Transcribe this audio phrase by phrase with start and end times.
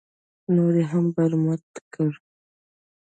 [0.55, 2.13] نور یې هم برمته کړه.